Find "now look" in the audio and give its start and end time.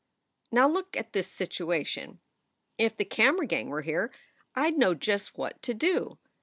0.51-0.97